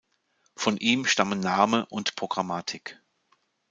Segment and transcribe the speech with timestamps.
[0.55, 2.99] Von ihm stammen Name und Programmatik.